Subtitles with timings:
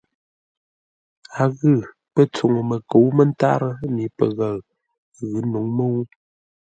[1.41, 1.71] A ghʉ
[2.13, 4.55] pə́ tsuŋu məkə̌u mə́ntárə́ mi pəghəʉ
[5.29, 5.99] ghʉ̌ nǔŋ mə́u.